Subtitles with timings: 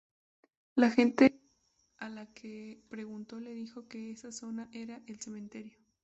[0.77, 1.39] La gente
[1.99, 5.77] a la que preguntó le dijo que esa zona era el cementerio.